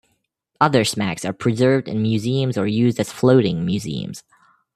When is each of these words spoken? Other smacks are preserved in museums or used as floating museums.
Other 0.59 0.83
smacks 0.83 1.23
are 1.25 1.31
preserved 1.31 1.87
in 1.87 2.01
museums 2.01 2.57
or 2.57 2.65
used 2.65 2.99
as 2.99 3.11
floating 3.11 3.63
museums. 3.63 4.23